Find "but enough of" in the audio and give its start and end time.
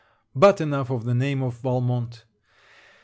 0.35-1.03